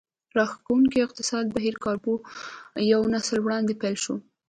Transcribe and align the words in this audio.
راښکوونکی 0.37 1.03
اقتصادي 1.05 1.49
بهير 1.57 1.75
کابو 1.85 2.13
یو 2.91 3.01
نسل 3.13 3.37
وړاندې 3.41 3.73
پیل 3.81 3.95
شوی 4.03 4.21
و 4.23 4.25